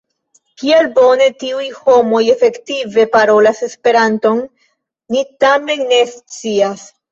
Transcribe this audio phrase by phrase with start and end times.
[0.61, 4.43] Kiel bone tiuj homoj efektive parolas Esperanton
[5.19, 6.91] ni tamen ne scias.